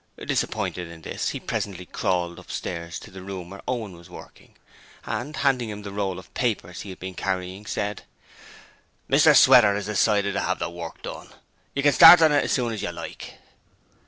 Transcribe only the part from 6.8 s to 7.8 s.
he had been carrying,